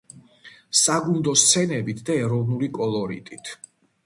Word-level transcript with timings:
საგუნდო 0.79 1.33
სცენებით 1.41 2.01
და 2.09 2.17
ეროვნული 2.23 2.71
კოლორიტით. 2.81 3.55